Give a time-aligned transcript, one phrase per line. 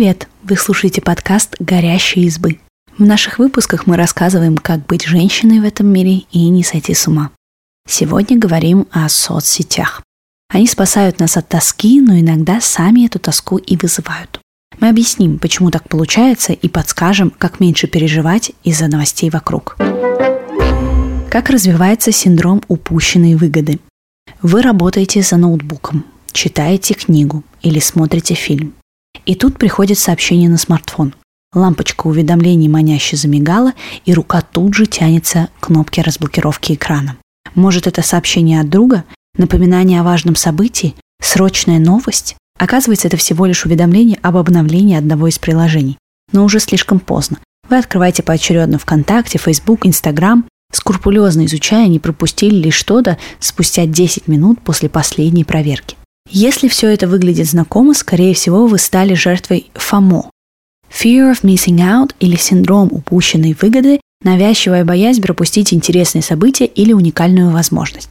[0.00, 0.28] Привет!
[0.44, 2.58] Вы слушаете подкаст «Горящие избы».
[2.96, 7.06] В наших выпусках мы рассказываем, как быть женщиной в этом мире и не сойти с
[7.06, 7.32] ума.
[7.86, 10.00] Сегодня говорим о соцсетях.
[10.48, 14.40] Они спасают нас от тоски, но иногда сами эту тоску и вызывают.
[14.78, 19.76] Мы объясним, почему так получается, и подскажем, как меньше переживать из-за новостей вокруг.
[21.28, 23.80] Как развивается синдром упущенной выгоды?
[24.40, 28.72] Вы работаете за ноутбуком, читаете книгу или смотрите фильм.
[29.26, 31.14] И тут приходит сообщение на смартфон.
[31.54, 33.72] Лампочка уведомлений маняще замигала,
[34.04, 37.16] и рука тут же тянется к кнопке разблокировки экрана.
[37.54, 39.04] Может, это сообщение от друга,
[39.36, 42.36] напоминание о важном событии, срочная новость?
[42.58, 45.98] Оказывается, это всего лишь уведомление об обновлении одного из приложений.
[46.32, 47.38] Но уже слишком поздно.
[47.68, 54.60] Вы открываете поочередно ВКонтакте, Facebook, Instagram, скрупулезно изучая, не пропустили ли что-то спустя 10 минут
[54.60, 55.96] после последней проверки.
[56.28, 60.26] Если все это выглядит знакомо, скорее всего, вы стали жертвой FOMO–
[60.90, 67.50] Fear of Missing Out или синдром упущенной выгоды, навязчивая боязнь пропустить интересные события или уникальную
[67.50, 68.08] возможность.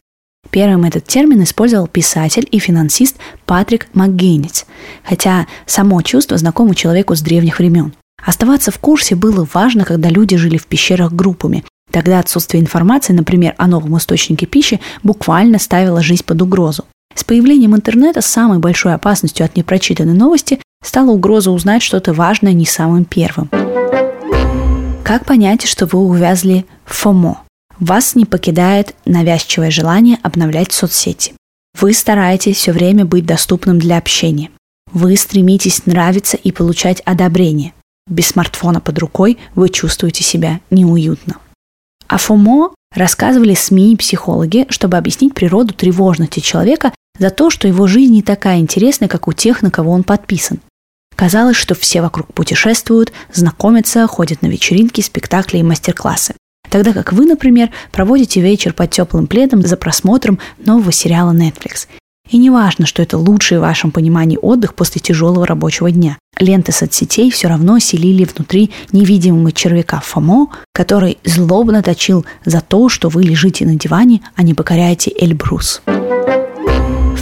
[0.50, 3.16] Первым этот термин использовал писатель и финансист
[3.46, 4.66] Патрик МакГейнец,
[5.04, 7.92] хотя само чувство знакомо человеку с древних времен.
[8.24, 11.64] Оставаться в курсе было важно, когда люди жили в пещерах группами.
[11.90, 16.84] Тогда отсутствие информации, например, о новом источнике пищи, буквально ставило жизнь под угрозу.
[17.20, 22.64] С появлением интернета самой большой опасностью от непрочитанной новости стала угроза узнать что-то важное не
[22.64, 23.50] самым первым.
[25.04, 27.42] Как понять, что вы увязли ФОМО?
[27.78, 31.34] Вас не покидает навязчивое желание обновлять соцсети.
[31.78, 34.50] Вы стараетесь все время быть доступным для общения.
[34.90, 37.74] Вы стремитесь нравиться и получать одобрение.
[38.08, 41.36] Без смартфона под рукой вы чувствуете себя неуютно.
[42.08, 47.86] О ФОМО рассказывали СМИ и психологи, чтобы объяснить природу тревожности человека за то, что его
[47.86, 50.60] жизнь не такая интересная, как у тех, на кого он подписан.
[51.16, 56.34] Казалось, что все вокруг путешествуют, знакомятся, ходят на вечеринки, спектакли и мастер-классы.
[56.70, 61.88] Тогда как вы, например, проводите вечер под теплым пледом за просмотром нового сериала Netflix.
[62.30, 66.16] И не важно, что это лучший в вашем понимании отдых после тяжелого рабочего дня.
[66.38, 73.08] Ленты соцсетей все равно селили внутри невидимого червяка ФОМО, который злобно точил за то, что
[73.08, 75.82] вы лежите на диване, а не покоряете Эльбрус.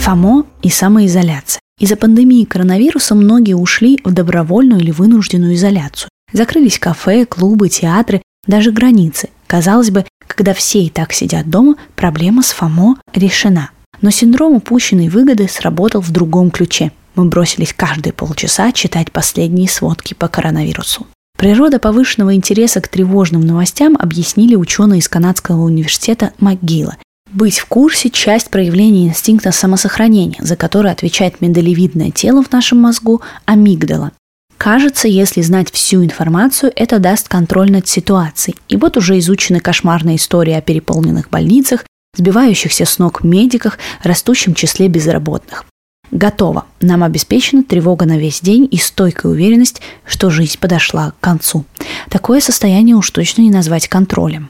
[0.09, 1.61] ФОМО и самоизоляция.
[1.79, 6.09] Из-за пандемии коронавируса многие ушли в добровольную или вынужденную изоляцию.
[6.33, 9.29] Закрылись кафе, клубы, театры, даже границы.
[9.45, 13.69] Казалось бы, когда все и так сидят дома, проблема с ФОМО решена.
[14.01, 16.91] Но синдром упущенной выгоды сработал в другом ключе.
[17.13, 21.05] Мы бросились каждые полчаса читать последние сводки по коронавирусу.
[21.37, 26.97] Природа повышенного интереса к тревожным новостям объяснили ученые из Канадского университета МcГилла
[27.31, 33.21] быть в курсе– часть проявления инстинкта самосохранения, за который отвечает миндалевидное тело в нашем мозгу–
[33.45, 34.11] амигдала.
[34.57, 38.57] Кажется, если знать всю информацию, это даст контроль над ситуацией.
[38.67, 41.85] И вот уже изучены кошмарные истории о переполненных больницах,
[42.15, 45.63] сбивающихся с ног медиках, растущем числе безработных.
[46.11, 46.65] Готово.
[46.81, 51.63] Нам обеспечена тревога на весь день и стойкая уверенность, что жизнь подошла к концу.
[52.09, 54.49] Такое состояние уж точно не назвать контролем.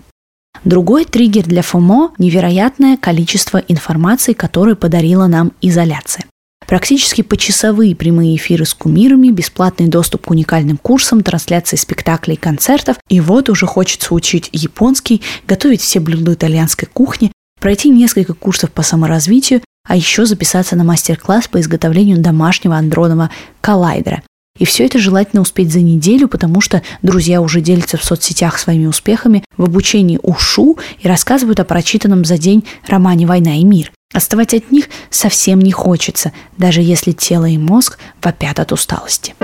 [0.65, 6.25] Другой триггер для ФОМО– невероятное количество информации, которую подарила нам изоляция.
[6.67, 12.97] Практически почасовые прямые эфиры с кумирами, бесплатный доступ к уникальным курсам, трансляции спектаклей и концертов.
[13.07, 18.83] И вот уже хочется учить японский, готовить все блюда итальянской кухни, пройти несколько курсов по
[18.83, 24.21] саморазвитию, а еще записаться на мастер-класс по изготовлению домашнего андронного коллайдера.
[24.59, 28.85] И все это желательно успеть за неделю, потому что друзья уже делятся в соцсетях своими
[28.85, 33.91] успехами в обучении УШУ и рассказывают о прочитанном за день романе «Война и мир».
[34.13, 39.35] Отставать от них совсем не хочется, даже если тело и мозг вопят от усталости.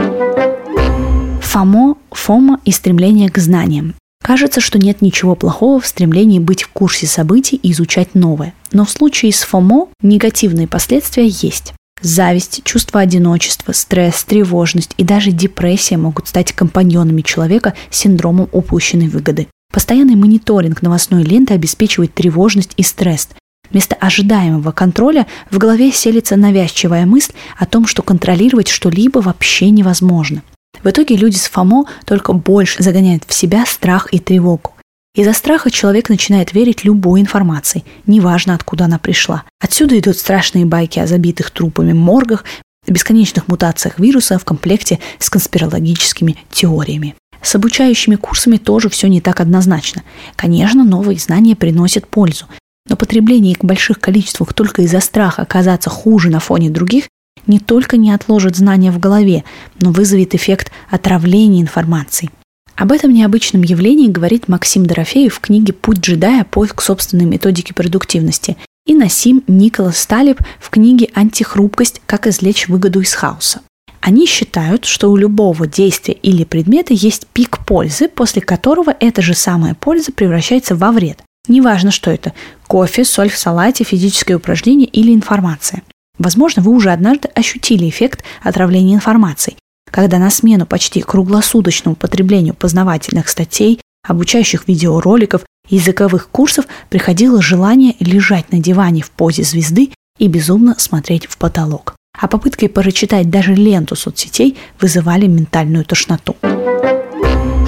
[1.41, 3.95] ФОМО, ФОМа и стремление к знаниям.
[4.21, 8.53] Кажется, что нет ничего плохого в стремлении быть в курсе событий и изучать новое.
[8.73, 11.73] Но в случае с ФОМО негативные последствия есть.
[12.05, 19.07] Зависть, чувство одиночества, стресс, тревожность и даже депрессия могут стать компаньонами человека с синдромом упущенной
[19.07, 19.47] выгоды.
[19.73, 23.29] Постоянный мониторинг новостной ленты обеспечивает тревожность и стресс.
[23.71, 30.43] Вместо ожидаемого контроля в голове селится навязчивая мысль о том, что контролировать что-либо вообще невозможно.
[30.83, 34.74] В итоге люди с ФОМО только больше загоняют в себя страх и тревогу.
[35.15, 39.43] Из-за страха человек начинает верить любой информации, неважно откуда она пришла.
[39.61, 42.43] Отсюда идут страшные байки о забитых трупами моргах,
[42.85, 47.15] бесконечных мутациях вируса в комплекте с конспирологическими теориями.
[47.41, 50.03] С обучающими курсами тоже все не так однозначно.
[50.35, 52.45] Конечно, новые знания приносят пользу,
[52.89, 57.05] но потребление их в больших количествах только из-за страха оказаться хуже на фоне других
[57.47, 59.43] не только не отложит знания в голове,
[59.79, 62.31] но вызовет эффект отравления информацией.
[62.75, 66.43] Об этом необычном явлении говорит Максим Дорофеев в книге «Путь джедая.
[66.43, 72.01] Поиск собственной методики продуктивности» и Насим Николас Сталиб в книге «Антихрупкость.
[72.05, 73.61] Как извлечь выгоду из хаоса».
[74.01, 79.33] Они считают, что у любого действия или предмета есть пик пользы, после которого эта же
[79.33, 81.23] самая польза превращается во вред.
[81.47, 82.33] Неважно, что это–
[82.67, 85.81] кофе, соль в салате, физическое упражнение или информация.
[86.19, 89.57] Возможно, вы уже однажды ощутили эффект отравления информацией,
[89.95, 97.95] когда на смену почти круглосуточному потреблению познавательных статей, обучающих видеороликов и языковых курсов приходило желание
[98.01, 103.53] лежать на диване в позе звезды и безумно смотреть в потолок а попыткой прочитать даже
[103.53, 106.35] ленту соцсетей вызывали ментальную тошноту.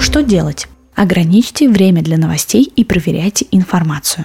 [0.00, 0.68] Что делать?
[0.94, 4.24] Ограничьте время для новостей и проверяйте информацию.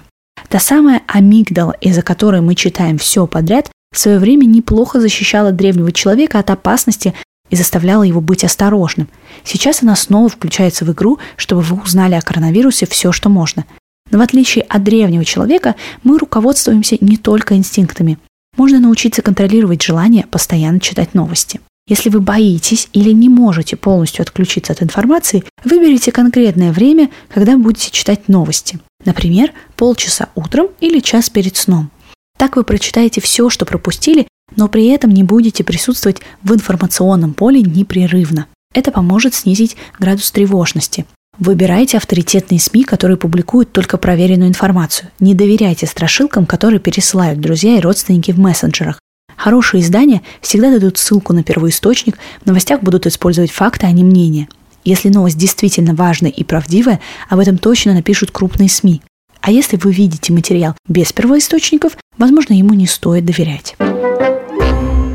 [0.49, 5.91] Та самая амигдала, из-за которой мы читаем все подряд, в свое время неплохо защищала древнего
[5.91, 7.13] человека от опасности
[7.53, 9.07] и заставляла его быть осторожным.
[9.43, 13.65] Сейчас она снова включается в игру, чтобы вы узнали о коронавирусе все, что можно.
[14.09, 18.17] Но в отличие от древнего человека, мы руководствуемся не только инстинктами.
[18.57, 21.61] Можно научиться контролировать желание постоянно читать новости.
[21.87, 27.91] Если вы боитесь или не можете полностью отключиться от информации, выберите конкретное время, когда будете
[27.91, 28.79] читать новости.
[29.05, 31.91] Например, полчаса утром или час перед сном.
[32.35, 37.61] Так вы прочитаете все, что пропустили, но при этом не будете присутствовать в информационном поле
[37.61, 38.47] непрерывно.
[38.73, 41.05] Это поможет снизить градус тревожности.
[41.39, 45.09] Выбирайте авторитетные СМИ, которые публикуют только проверенную информацию.
[45.19, 48.99] Не доверяйте страшилкам, которые пересылают друзья и родственники в мессенджерах.
[49.35, 54.47] Хорошие издания всегда дадут ссылку на первоисточник, в новостях будут использовать факты, а не мнения.
[54.85, 56.99] Если новость действительно важная и правдивая,
[57.29, 59.01] об этом точно напишут крупные СМИ.
[59.41, 63.75] А если вы видите материал без первоисточников, возможно, ему не стоит доверять.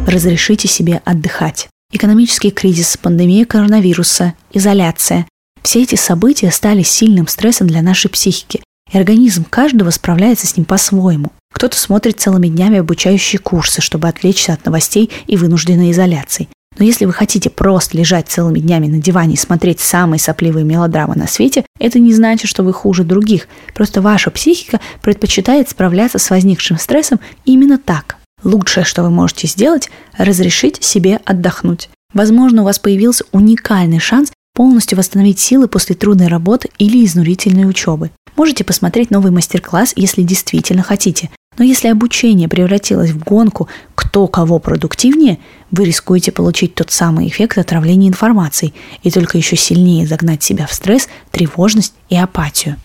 [0.09, 1.69] Разрешите себе отдыхать.
[1.93, 5.27] Экономический кризис, пандемия коронавируса, изоляция,
[5.63, 10.65] все эти события стали сильным стрессом для нашей психики, и организм каждого справляется с ним
[10.65, 11.31] по-своему.
[11.53, 16.49] Кто-то смотрит целыми днями обучающие курсы, чтобы отвлечься от новостей и вынужденной изоляции.
[16.79, 21.17] Но если вы хотите просто лежать целыми днями на диване и смотреть самые сопливые мелодрамы
[21.17, 23.47] на свете, это не значит, что вы хуже других.
[23.75, 28.17] Просто ваша психика предпочитает справляться с возникшим стрессом именно так.
[28.45, 31.91] Лучшее, что вы можете сделать, разрешить себе отдохнуть.
[32.15, 38.11] Возможно, у вас появился уникальный шанс полностью восстановить силы после трудной работы или изнурительной учебы.
[38.37, 41.31] Можете посмотреть новый мастер-класс, если действительно хотите.
[41.59, 45.39] Но если обучение превратилось в гонку «кто кого продуктивнее»,
[45.73, 50.73] вы рискуете получить тот самый эффект отравления информацией и только еще сильнее загнать себя в
[50.73, 52.77] стресс, тревожность и апатию.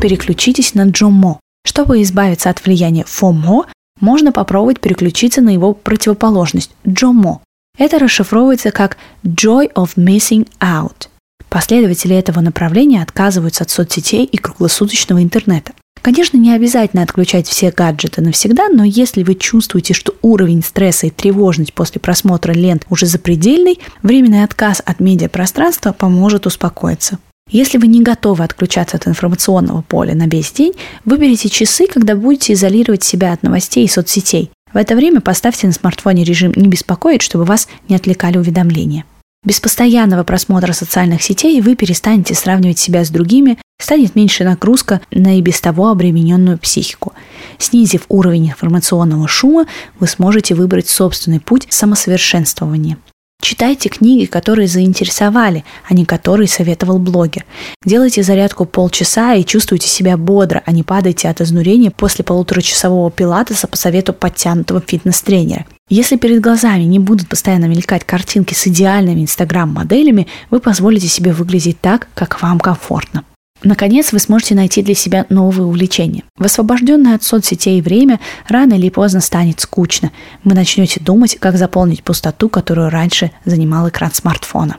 [0.00, 1.38] Переключитесь на Джомо.
[1.64, 3.66] Чтобы избавиться от влияния ФОМО,
[4.02, 7.40] можно попробовать переключиться на его противоположность– Джомо.
[7.78, 11.08] Это расшифровывается как «joy of missing out».
[11.48, 15.72] Последователи этого направления отказываются от соцсетей и круглосуточного интернета.
[16.02, 21.10] Конечно, не обязательно отключать все гаджеты навсегда, но если вы чувствуете, что уровень стресса и
[21.10, 27.18] тревожность после просмотра лент уже запредельный, временный отказ от медиапространства поможет успокоиться.
[27.52, 30.72] Если вы не готовы отключаться от информационного поля на весь день,
[31.04, 34.50] выберите часы, когда будете изолировать себя от новостей и соцсетей.
[34.72, 39.04] В это время поставьте на смартфоне режим «Не беспокоить», чтобы вас не отвлекали уведомления.
[39.44, 45.36] Без постоянного просмотра социальных сетей вы перестанете сравнивать себя с другими, станет меньше нагрузка на
[45.36, 47.12] и без того обремененную психику.
[47.58, 49.66] Снизив уровень информационного шума,
[49.98, 52.96] вы сможете выбрать собственный путь самосовершенствования–
[53.42, 57.44] Читайте книги, которые заинтересовали, а не которые советовал блогер.
[57.84, 63.66] Делайте зарядку полчаса и чувствуйте себя бодро, а не падайте от изнурения после полуторачасового пилатеса
[63.66, 65.66] по совету подтянутого фитнес-тренера.
[65.88, 71.80] Если перед глазами не будут постоянно мелькать картинки с идеальными инстаграм-моделями, вы позволите себе выглядеть
[71.80, 73.24] так, как вам комфортно.
[73.64, 76.24] Наконец, вы сможете найти для себя новые увлечения.
[76.36, 80.10] В освобожденное от соцсетей время рано или поздно станет скучно.
[80.44, 84.76] Вы начнете думать, как заполнить пустоту, которую раньше занимал экран смартфона.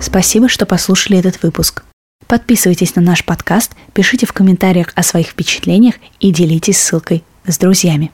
[0.00, 1.84] Спасибо, что послушали этот выпуск.
[2.26, 8.10] Подписывайтесь на наш подкаст, пишите в комментариях о своих впечатлениях и делитесь ссылкой с друзьями.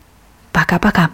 [0.52, 1.10] Пока-пока.